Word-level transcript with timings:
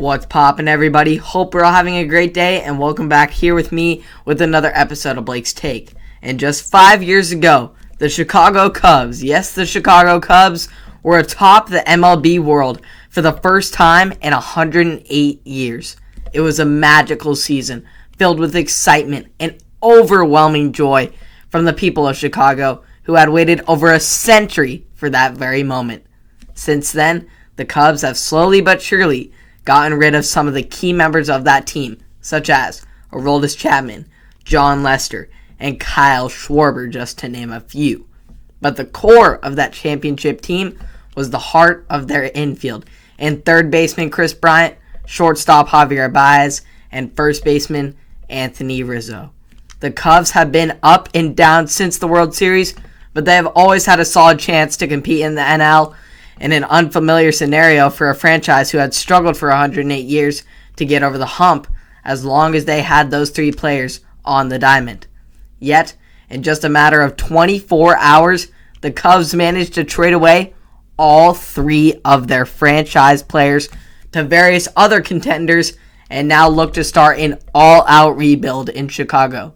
What's 0.00 0.24
poppin', 0.24 0.66
everybody? 0.66 1.16
Hope 1.16 1.52
we're 1.52 1.62
all 1.62 1.74
having 1.74 1.96
a 1.96 2.06
great 2.06 2.32
day, 2.32 2.62
and 2.62 2.78
welcome 2.78 3.06
back 3.06 3.30
here 3.30 3.54
with 3.54 3.70
me 3.70 4.02
with 4.24 4.40
another 4.40 4.72
episode 4.74 5.18
of 5.18 5.26
Blake's 5.26 5.52
Take. 5.52 5.92
And 6.22 6.40
just 6.40 6.70
five 6.70 7.02
years 7.02 7.32
ago, 7.32 7.72
the 7.98 8.08
Chicago 8.08 8.70
Cubs, 8.70 9.22
yes, 9.22 9.54
the 9.54 9.66
Chicago 9.66 10.18
Cubs, 10.18 10.70
were 11.02 11.18
atop 11.18 11.68
the 11.68 11.80
MLB 11.86 12.38
world 12.42 12.80
for 13.10 13.20
the 13.20 13.34
first 13.34 13.74
time 13.74 14.14
in 14.22 14.32
108 14.32 15.46
years. 15.46 15.96
It 16.32 16.40
was 16.40 16.58
a 16.58 16.64
magical 16.64 17.36
season 17.36 17.86
filled 18.16 18.40
with 18.40 18.56
excitement 18.56 19.30
and 19.38 19.62
overwhelming 19.82 20.72
joy 20.72 21.12
from 21.50 21.66
the 21.66 21.74
people 21.74 22.08
of 22.08 22.16
Chicago 22.16 22.82
who 23.02 23.16
had 23.16 23.28
waited 23.28 23.60
over 23.68 23.92
a 23.92 24.00
century 24.00 24.86
for 24.94 25.10
that 25.10 25.34
very 25.34 25.62
moment. 25.62 26.06
Since 26.54 26.90
then, 26.90 27.28
the 27.56 27.66
Cubs 27.66 28.00
have 28.00 28.16
slowly 28.16 28.62
but 28.62 28.80
surely 28.80 29.30
gotten 29.64 29.98
rid 29.98 30.14
of 30.14 30.24
some 30.24 30.48
of 30.48 30.54
the 30.54 30.62
key 30.62 30.92
members 30.92 31.28
of 31.28 31.44
that 31.44 31.66
team, 31.66 31.98
such 32.20 32.50
as 32.50 32.84
Aroldis 33.12 33.56
Chapman, 33.56 34.06
Jon 34.44 34.82
Lester, 34.82 35.28
and 35.58 35.80
Kyle 35.80 36.28
Schwarber, 36.28 36.90
just 36.90 37.18
to 37.18 37.28
name 37.28 37.52
a 37.52 37.60
few. 37.60 38.06
But 38.60 38.76
the 38.76 38.84
core 38.84 39.38
of 39.38 39.56
that 39.56 39.72
championship 39.72 40.40
team 40.40 40.78
was 41.14 41.30
the 41.30 41.38
heart 41.38 41.86
of 41.90 42.08
their 42.08 42.24
infield, 42.34 42.86
and 43.18 43.44
third 43.44 43.70
baseman 43.70 44.10
Kris 44.10 44.34
Bryant, 44.34 44.76
shortstop 45.06 45.68
Javier 45.68 46.12
Baez, 46.12 46.62
and 46.92 47.14
first 47.14 47.44
baseman 47.44 47.96
Anthony 48.28 48.82
Rizzo. 48.82 49.32
The 49.80 49.90
Cubs 49.90 50.32
have 50.32 50.52
been 50.52 50.78
up 50.82 51.08
and 51.14 51.36
down 51.36 51.66
since 51.66 51.98
the 51.98 52.08
World 52.08 52.34
Series, 52.34 52.74
but 53.14 53.24
they 53.24 53.34
have 53.34 53.46
always 53.46 53.86
had 53.86 53.98
a 53.98 54.04
solid 54.04 54.38
chance 54.38 54.76
to 54.76 54.86
compete 54.86 55.22
in 55.22 55.34
the 55.34 55.40
NL 55.40 55.94
in 56.40 56.52
an 56.52 56.64
unfamiliar 56.64 57.30
scenario 57.30 57.90
for 57.90 58.08
a 58.08 58.14
franchise 58.14 58.70
who 58.70 58.78
had 58.78 58.94
struggled 58.94 59.36
for 59.36 59.50
108 59.50 60.00
years 60.04 60.42
to 60.76 60.86
get 60.86 61.02
over 61.02 61.18
the 61.18 61.26
hump 61.26 61.68
as 62.02 62.24
long 62.24 62.54
as 62.54 62.64
they 62.64 62.80
had 62.80 63.10
those 63.10 63.30
three 63.30 63.52
players 63.52 64.00
on 64.24 64.48
the 64.48 64.58
diamond. 64.58 65.06
Yet, 65.58 65.94
in 66.30 66.42
just 66.42 66.64
a 66.64 66.68
matter 66.70 67.02
of 67.02 67.16
24 67.16 67.96
hours, 67.98 68.48
the 68.80 68.90
Cubs 68.90 69.34
managed 69.34 69.74
to 69.74 69.84
trade 69.84 70.14
away 70.14 70.54
all 70.98 71.34
three 71.34 72.00
of 72.04 72.26
their 72.26 72.46
franchise 72.46 73.22
players 73.22 73.68
to 74.12 74.24
various 74.24 74.66
other 74.74 75.02
contenders 75.02 75.74
and 76.08 76.26
now 76.26 76.48
look 76.48 76.72
to 76.74 76.84
start 76.84 77.18
an 77.18 77.38
all 77.54 77.84
out 77.86 78.16
rebuild 78.16 78.70
in 78.70 78.88
Chicago. 78.88 79.54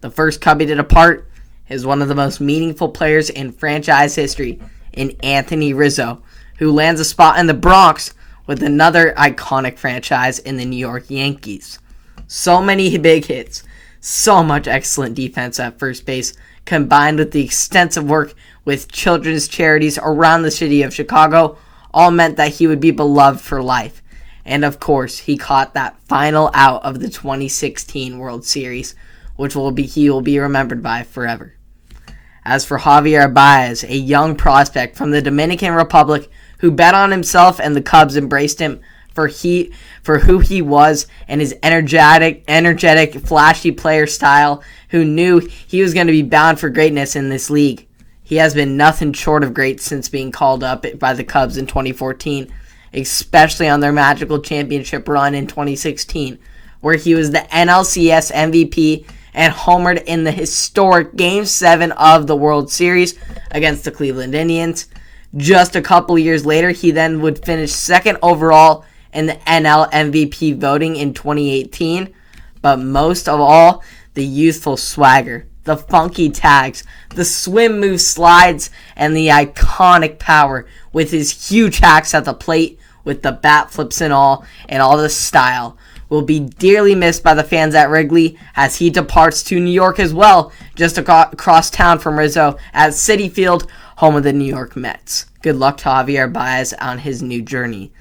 The 0.00 0.10
first 0.10 0.40
Cubby 0.40 0.66
to 0.66 0.74
depart 0.74 1.30
is 1.68 1.86
one 1.86 2.02
of 2.02 2.08
the 2.08 2.14
most 2.14 2.40
meaningful 2.40 2.88
players 2.88 3.30
in 3.30 3.52
franchise 3.52 4.14
history 4.14 4.60
in 4.96 5.16
Anthony 5.22 5.72
Rizzo, 5.72 6.22
who 6.58 6.72
lands 6.72 7.00
a 7.00 7.04
spot 7.04 7.38
in 7.38 7.46
the 7.46 7.54
Bronx 7.54 8.12
with 8.46 8.62
another 8.62 9.12
iconic 9.16 9.78
franchise 9.78 10.38
in 10.38 10.56
the 10.56 10.64
New 10.64 10.76
York 10.76 11.04
Yankees. 11.08 11.78
So 12.26 12.60
many 12.62 12.96
big 12.98 13.26
hits, 13.26 13.62
so 14.00 14.42
much 14.42 14.66
excellent 14.66 15.14
defense 15.14 15.60
at 15.60 15.78
first 15.78 16.06
base, 16.06 16.34
combined 16.64 17.18
with 17.18 17.30
the 17.30 17.44
extensive 17.44 18.08
work 18.08 18.34
with 18.64 18.90
children's 18.90 19.48
charities 19.48 19.98
around 19.98 20.42
the 20.42 20.50
city 20.50 20.82
of 20.82 20.94
Chicago, 20.94 21.56
all 21.94 22.10
meant 22.10 22.36
that 22.36 22.54
he 22.54 22.66
would 22.66 22.80
be 22.80 22.90
beloved 22.90 23.40
for 23.40 23.62
life. 23.62 24.02
And 24.44 24.64
of 24.64 24.78
course, 24.78 25.18
he 25.18 25.36
caught 25.36 25.74
that 25.74 26.00
final 26.02 26.50
out 26.54 26.84
of 26.84 27.00
the 27.00 27.08
2016 27.08 28.18
World 28.18 28.44
Series, 28.44 28.94
which 29.34 29.56
will 29.56 29.72
be 29.72 29.82
he 29.82 30.08
will 30.08 30.22
be 30.22 30.38
remembered 30.38 30.82
by 30.82 31.02
forever. 31.02 31.55
As 32.46 32.64
for 32.64 32.78
Javier 32.78 33.34
Baez, 33.34 33.82
a 33.82 33.96
young 33.96 34.36
prospect 34.36 34.96
from 34.96 35.10
the 35.10 35.20
Dominican 35.20 35.72
Republic 35.74 36.30
who 36.60 36.70
bet 36.70 36.94
on 36.94 37.10
himself 37.10 37.58
and 37.58 37.74
the 37.74 37.82
Cubs 37.82 38.16
embraced 38.16 38.60
him 38.60 38.80
for 39.12 39.26
he 39.26 39.72
for 40.00 40.20
who 40.20 40.38
he 40.38 40.62
was 40.62 41.08
and 41.26 41.40
his 41.40 41.56
energetic 41.64 42.44
energetic 42.46 43.14
flashy 43.14 43.72
player 43.72 44.06
style 44.06 44.62
who 44.90 45.04
knew 45.04 45.40
he 45.40 45.82
was 45.82 45.92
going 45.92 46.06
to 46.06 46.12
be 46.12 46.22
bound 46.22 46.60
for 46.60 46.70
greatness 46.70 47.16
in 47.16 47.30
this 47.30 47.50
league. 47.50 47.88
He 48.22 48.36
has 48.36 48.54
been 48.54 48.76
nothing 48.76 49.12
short 49.12 49.42
of 49.42 49.52
great 49.52 49.80
since 49.80 50.08
being 50.08 50.30
called 50.30 50.62
up 50.62 50.86
by 51.00 51.14
the 51.14 51.24
Cubs 51.24 51.56
in 51.56 51.66
2014, 51.66 52.52
especially 52.94 53.68
on 53.68 53.80
their 53.80 53.92
magical 53.92 54.38
championship 54.38 55.08
run 55.08 55.34
in 55.34 55.48
2016 55.48 56.38
where 56.80 56.96
he 56.96 57.16
was 57.16 57.32
the 57.32 57.38
NLCS 57.38 58.32
MVP 58.32 59.04
and 59.36 59.52
homered 59.52 60.02
in 60.04 60.24
the 60.24 60.32
historic 60.32 61.14
Game 61.14 61.44
7 61.44 61.92
of 61.92 62.26
the 62.26 62.34
World 62.34 62.72
Series 62.72 63.16
against 63.50 63.84
the 63.84 63.92
Cleveland 63.92 64.34
Indians. 64.34 64.88
Just 65.36 65.76
a 65.76 65.82
couple 65.82 66.18
years 66.18 66.46
later, 66.46 66.70
he 66.70 66.90
then 66.90 67.20
would 67.20 67.44
finish 67.44 67.70
second 67.70 68.18
overall 68.22 68.86
in 69.12 69.26
the 69.26 69.34
NL 69.34 69.90
MVP 69.92 70.56
voting 70.56 70.96
in 70.96 71.12
2018. 71.12 72.14
But 72.62 72.78
most 72.78 73.28
of 73.28 73.38
all, 73.38 73.84
the 74.14 74.24
youthful 74.24 74.78
swagger, 74.78 75.46
the 75.64 75.76
funky 75.76 76.30
tags, 76.30 76.82
the 77.14 77.24
swim 77.24 77.78
move 77.78 78.00
slides, 78.00 78.70
and 78.96 79.14
the 79.14 79.28
iconic 79.28 80.18
power 80.18 80.66
with 80.94 81.10
his 81.10 81.50
huge 81.50 81.78
hacks 81.80 82.14
at 82.14 82.24
the 82.24 82.32
plate 82.32 82.80
with 83.04 83.20
the 83.20 83.32
bat 83.32 83.70
flips 83.70 84.00
and 84.00 84.14
all, 84.14 84.46
and 84.66 84.80
all 84.80 84.96
the 84.96 85.10
style 85.10 85.76
will 86.08 86.22
be 86.22 86.40
dearly 86.40 86.94
missed 86.94 87.22
by 87.22 87.34
the 87.34 87.44
fans 87.44 87.74
at 87.74 87.90
Wrigley 87.90 88.38
as 88.54 88.76
he 88.76 88.90
departs 88.90 89.42
to 89.44 89.60
New 89.60 89.70
York 89.70 89.98
as 89.98 90.14
well, 90.14 90.52
just 90.74 90.98
across 90.98 91.70
town 91.70 91.98
from 91.98 92.18
Rizzo 92.18 92.58
at 92.72 92.92
Citi 92.92 93.30
Field, 93.30 93.70
home 93.96 94.16
of 94.16 94.22
the 94.22 94.32
New 94.32 94.44
York 94.44 94.76
Mets. 94.76 95.26
Good 95.42 95.56
luck 95.56 95.78
to 95.78 95.84
Javier 95.84 96.32
Baez 96.32 96.72
on 96.74 96.98
his 96.98 97.22
new 97.22 97.42
journey. 97.42 97.92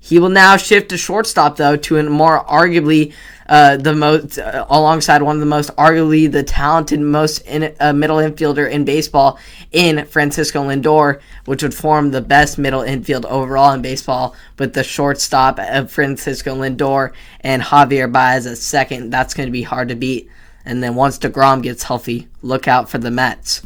He 0.00 0.18
will 0.18 0.28
now 0.28 0.56
shift 0.56 0.90
to 0.90 0.96
shortstop, 0.96 1.56
though, 1.56 1.76
to 1.76 1.98
a 1.98 2.02
more 2.04 2.44
arguably 2.44 3.12
uh, 3.48 3.78
the 3.78 3.94
most, 3.94 4.38
uh, 4.38 4.66
alongside 4.68 5.22
one 5.22 5.36
of 5.36 5.40
the 5.40 5.46
most 5.46 5.74
arguably 5.76 6.30
the 6.30 6.42
talented 6.42 7.00
most 7.00 7.38
in, 7.46 7.74
uh, 7.80 7.92
middle 7.92 8.18
infielder 8.18 8.70
in 8.70 8.84
baseball 8.84 9.38
in 9.72 10.04
Francisco 10.04 10.62
Lindor, 10.62 11.20
which 11.46 11.62
would 11.62 11.74
form 11.74 12.10
the 12.10 12.20
best 12.20 12.58
middle 12.58 12.82
infield 12.82 13.24
overall 13.26 13.72
in 13.72 13.82
baseball, 13.82 14.36
with 14.58 14.74
the 14.74 14.84
shortstop 14.84 15.58
of 15.58 15.90
Francisco 15.90 16.54
Lindor 16.54 17.12
and 17.40 17.62
Javier 17.62 18.10
Baez 18.10 18.46
at 18.46 18.58
second. 18.58 19.10
That's 19.10 19.34
going 19.34 19.46
to 19.46 19.52
be 19.52 19.62
hard 19.62 19.88
to 19.88 19.94
beat. 19.94 20.30
And 20.64 20.82
then 20.82 20.94
once 20.94 21.18
DeGrom 21.18 21.62
gets 21.62 21.84
healthy, 21.84 22.28
look 22.42 22.68
out 22.68 22.90
for 22.90 22.98
the 22.98 23.10
Mets. 23.10 23.62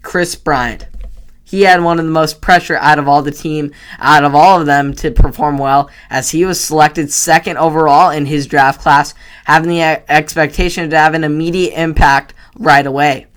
Kris 0.00 0.34
Bryant 0.34 0.86
he 1.48 1.62
had 1.62 1.82
one 1.82 1.98
of 1.98 2.04
the 2.04 2.10
most 2.10 2.42
pressure 2.42 2.76
out 2.76 2.98
of 2.98 3.08
all 3.08 3.22
the 3.22 3.30
team, 3.30 3.72
out 3.98 4.22
of 4.22 4.34
all 4.34 4.60
of 4.60 4.66
them 4.66 4.92
to 4.96 5.10
perform 5.10 5.56
well, 5.56 5.88
as 6.10 6.30
he 6.30 6.44
was 6.44 6.60
selected 6.60 7.10
second 7.10 7.56
overall 7.56 8.10
in 8.10 8.26
his 8.26 8.46
draft 8.46 8.82
class, 8.82 9.14
having 9.46 9.70
the 9.70 9.80
expectation 10.10 10.90
to 10.90 10.98
have 10.98 11.14
an 11.14 11.24
immediate 11.24 11.72
impact 11.80 12.34
right 12.58 12.86
away. 12.86 13.28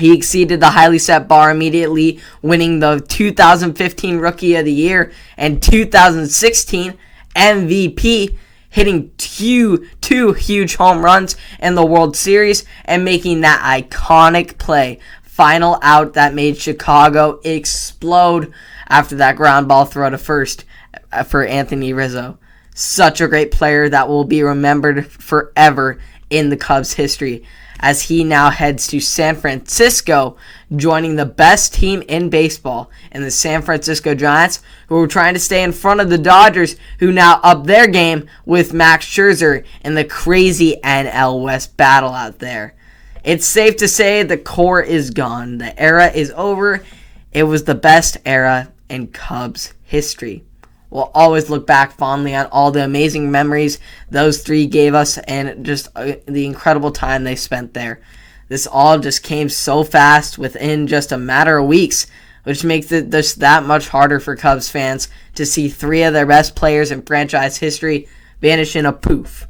He 0.00 0.12
exceeded 0.12 0.58
the 0.58 0.70
highly 0.70 0.98
set 0.98 1.28
bar 1.28 1.52
immediately, 1.52 2.18
winning 2.42 2.80
the 2.80 3.04
2015 3.06 4.18
Rookie 4.18 4.56
of 4.56 4.64
the 4.64 4.72
Year 4.72 5.12
and 5.36 5.62
2016 5.62 6.98
MVP, 7.36 8.36
hitting 8.68 9.12
two, 9.16 9.86
two 10.00 10.32
huge 10.32 10.74
home 10.74 11.04
runs 11.04 11.36
in 11.60 11.76
the 11.76 11.86
World 11.86 12.16
Series 12.16 12.64
and 12.84 13.04
making 13.04 13.42
that 13.42 13.62
iconic 13.62 14.58
play 14.58 14.98
final 15.38 15.78
out 15.82 16.14
that 16.14 16.34
made 16.34 16.58
Chicago 16.58 17.38
explode 17.44 18.52
after 18.88 19.14
that 19.14 19.36
ground 19.36 19.68
ball 19.68 19.84
throw 19.84 20.10
to 20.10 20.18
first 20.18 20.64
uh, 21.12 21.22
for 21.22 21.44
Anthony 21.44 21.92
Rizzo. 21.92 22.38
Such 22.74 23.20
a 23.20 23.28
great 23.28 23.52
player 23.52 23.88
that 23.88 24.08
will 24.08 24.24
be 24.24 24.42
remembered 24.42 25.06
forever 25.06 26.00
in 26.28 26.50
the 26.50 26.56
Cubs' 26.56 26.94
history 26.94 27.44
as 27.78 28.02
he 28.02 28.24
now 28.24 28.50
heads 28.50 28.88
to 28.88 28.98
San 28.98 29.36
Francisco, 29.36 30.36
joining 30.74 31.14
the 31.14 31.24
best 31.24 31.72
team 31.72 32.02
in 32.08 32.30
baseball 32.30 32.90
in 33.12 33.22
the 33.22 33.30
San 33.30 33.62
Francisco 33.62 34.16
Giants, 34.16 34.60
who 34.88 35.00
are 35.00 35.06
trying 35.06 35.34
to 35.34 35.40
stay 35.40 35.62
in 35.62 35.70
front 35.70 36.00
of 36.00 36.10
the 36.10 36.18
Dodgers, 36.18 36.74
who 36.98 37.12
now 37.12 37.38
up 37.44 37.64
their 37.64 37.86
game 37.86 38.26
with 38.44 38.74
Max 38.74 39.06
Scherzer 39.06 39.64
in 39.84 39.94
the 39.94 40.04
crazy 40.04 40.80
NL 40.82 41.44
West 41.44 41.76
battle 41.76 42.10
out 42.10 42.40
there. 42.40 42.74
It's 43.24 43.46
safe 43.46 43.76
to 43.76 43.88
say 43.88 44.22
the 44.22 44.38
core 44.38 44.80
is 44.80 45.10
gone. 45.10 45.58
The 45.58 45.78
era 45.80 46.10
is 46.10 46.32
over. 46.36 46.84
It 47.32 47.42
was 47.42 47.64
the 47.64 47.74
best 47.74 48.16
era 48.24 48.72
in 48.88 49.08
Cubs 49.08 49.74
history. 49.84 50.44
We'll 50.90 51.10
always 51.14 51.50
look 51.50 51.66
back 51.66 51.92
fondly 51.92 52.34
on 52.34 52.46
all 52.46 52.70
the 52.70 52.84
amazing 52.84 53.30
memories 53.30 53.78
those 54.10 54.42
three 54.42 54.66
gave 54.66 54.94
us 54.94 55.18
and 55.18 55.64
just 55.64 55.88
uh, 55.94 56.14
the 56.26 56.46
incredible 56.46 56.92
time 56.92 57.24
they 57.24 57.36
spent 57.36 57.74
there. 57.74 58.00
This 58.48 58.66
all 58.66 58.98
just 58.98 59.22
came 59.22 59.50
so 59.50 59.84
fast 59.84 60.38
within 60.38 60.86
just 60.86 61.12
a 61.12 61.18
matter 61.18 61.58
of 61.58 61.66
weeks, 61.66 62.06
which 62.44 62.64
makes 62.64 62.90
it 62.90 63.10
just 63.10 63.40
that 63.40 63.64
much 63.64 63.88
harder 63.88 64.18
for 64.18 64.34
Cubs 64.34 64.70
fans 64.70 65.08
to 65.34 65.44
see 65.44 65.68
three 65.68 66.02
of 66.04 66.14
their 66.14 66.24
best 66.24 66.56
players 66.56 66.90
in 66.90 67.02
franchise 67.02 67.58
history 67.58 68.08
vanish 68.40 68.74
in 68.74 68.86
a 68.86 68.92
poof. 68.92 69.46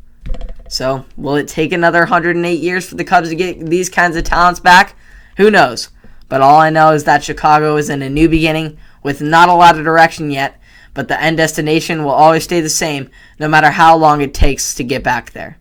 So, 0.79 1.05
will 1.17 1.35
it 1.35 1.49
take 1.49 1.73
another 1.73 1.99
108 2.03 2.53
years 2.53 2.89
for 2.89 2.95
the 2.95 3.03
Cubs 3.03 3.31
to 3.31 3.35
get 3.35 3.67
these 3.67 3.91
kinds 3.91 4.17
of 4.17 4.23
talents 4.23 4.61
back? 4.61 4.95
Who 5.37 5.51
knows? 5.51 5.89
But 6.29 6.41
all 6.41 6.61
I 6.61 6.71
know 6.71 6.93
is 6.93 7.03
that 7.03 7.25
Chicago 7.25 7.77
is 7.79 7.91
in 7.91 8.01
a 8.01 8.09
new 8.09 8.29
beginning 8.29 8.79
with 9.03 9.21
not 9.21 9.49
a 9.49 9.55
lot 9.55 9.77
of 9.77 9.85
direction 9.85 10.31
yet, 10.31 10.63
but 10.95 11.09
the 11.09 11.21
end 11.21 11.39
destination 11.39 12.05
will 12.05 12.13
always 12.13 12.45
stay 12.45 12.61
the 12.61 12.69
same, 12.69 13.11
no 13.41 13.49
matter 13.49 13.73
how 13.73 13.97
long 13.97 14.21
it 14.21 14.33
takes 14.33 14.73
to 14.77 14.85
get 14.85 15.03
back 15.03 15.33
there. 15.33 15.59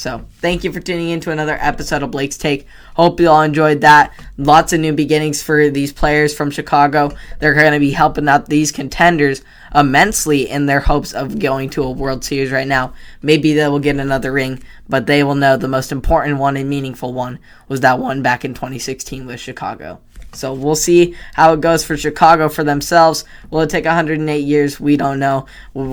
So, 0.00 0.24
thank 0.36 0.64
you 0.64 0.72
for 0.72 0.80
tuning 0.80 1.10
in 1.10 1.20
to 1.20 1.30
another 1.30 1.58
episode 1.60 2.02
of 2.02 2.10
Blake's 2.10 2.38
Take. 2.38 2.66
Hope 2.94 3.20
you 3.20 3.28
all 3.28 3.42
enjoyed 3.42 3.82
that. 3.82 4.14
Lots 4.38 4.72
of 4.72 4.80
new 4.80 4.94
beginnings 4.94 5.42
for 5.42 5.68
these 5.68 5.92
players 5.92 6.34
from 6.34 6.50
Chicago. 6.50 7.12
They're 7.38 7.52
going 7.52 7.74
to 7.74 7.78
be 7.78 7.90
helping 7.90 8.26
out 8.26 8.48
these 8.48 8.72
contenders 8.72 9.42
immensely 9.74 10.48
in 10.48 10.64
their 10.64 10.80
hopes 10.80 11.12
of 11.12 11.38
going 11.38 11.68
to 11.70 11.82
a 11.82 11.90
World 11.90 12.24
Series 12.24 12.50
right 12.50 12.66
now. 12.66 12.94
Maybe 13.20 13.52
they 13.52 13.68
will 13.68 13.78
get 13.78 13.96
another 13.96 14.32
ring, 14.32 14.62
but 14.88 15.04
they 15.04 15.22
will 15.22 15.34
know 15.34 15.58
the 15.58 15.68
most 15.68 15.92
important 15.92 16.38
one 16.38 16.56
and 16.56 16.70
meaningful 16.70 17.12
one 17.12 17.38
was 17.68 17.80
that 17.80 17.98
one 17.98 18.22
back 18.22 18.42
in 18.42 18.54
2016 18.54 19.26
with 19.26 19.38
Chicago. 19.38 20.00
So 20.32 20.52
we'll 20.54 20.76
see 20.76 21.16
how 21.34 21.52
it 21.54 21.60
goes 21.60 21.84
for 21.84 21.96
Chicago 21.96 22.48
for 22.48 22.62
themselves. 22.64 23.24
Will 23.50 23.60
it 23.60 23.70
take 23.70 23.84
108 23.84 24.38
years? 24.38 24.78
We 24.78 24.96
don't 24.96 25.18
know. 25.18 25.46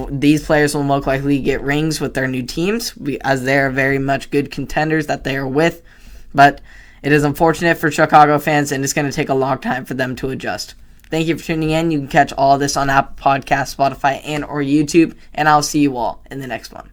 These 0.10 0.46
players 0.46 0.76
will 0.76 0.84
most 0.84 1.08
likely 1.08 1.40
get 1.40 1.62
rings 1.62 2.00
with 2.00 2.14
their 2.14 2.28
new 2.28 2.44
teams, 2.44 2.94
as 3.22 3.44
they 3.44 3.58
are 3.58 3.70
very 3.70 4.00
much 4.00 4.30
good 4.30 4.52
contenders 4.52 5.08
that 5.08 5.24
they 5.24 5.36
are 5.36 5.48
with. 5.48 5.82
But 6.34 6.62
it 7.02 7.12
is 7.12 7.24
unfortunate 7.24 7.78
for 7.78 7.92
Chicago 7.92 8.38
fans, 8.38 8.72
and 8.72 8.84
it's 8.84 8.94
going 8.94 9.10
to 9.10 9.16
take 9.16 9.30
a 9.30 9.34
long 9.34 9.60
time 9.60 9.86
for 9.86 9.94
them 9.94 10.16
to 10.18 10.30
adjust. 10.30 10.76
Thank 11.10 11.28
you 11.28 11.38
for 11.38 11.44
tuning 11.44 11.70
in. 11.70 11.90
You 11.90 12.00
can 12.00 12.08
catch 12.08 12.34
all 12.34 12.58
this 12.58 12.76
on 12.76 12.90
Apple 12.90 13.16
Podcast, 13.16 13.76
Spotify, 13.76 14.22
and 14.26 14.44
or 14.44 14.62
YouTube, 14.62 15.16
and 15.34 15.48
I'll 15.48 15.64
see 15.64 15.80
you 15.80 15.96
all 15.96 16.22
in 16.30 16.40
the 16.40 16.48
next 16.48 16.74
one. 16.74 16.92